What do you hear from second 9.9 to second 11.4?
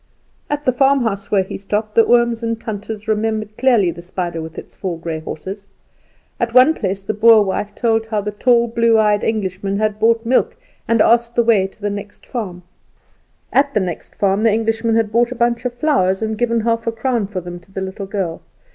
bought milk, and asked